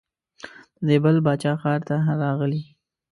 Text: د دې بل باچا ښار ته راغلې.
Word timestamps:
د 0.85 0.87
دې 0.87 0.97
بل 1.03 1.15
باچا 1.25 1.53
ښار 1.61 1.79
ته 1.87 1.95
راغلې. 2.23 2.61